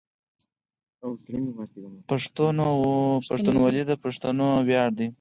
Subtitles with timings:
[3.29, 5.05] پښتونولي د پښتنو ویاړ ده.